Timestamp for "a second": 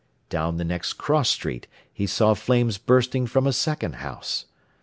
3.45-3.97